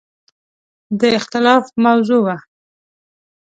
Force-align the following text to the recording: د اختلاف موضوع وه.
د 0.99 1.01
اختلاف 1.17 1.65
موضوع 1.85 2.19
وه. 2.25 2.37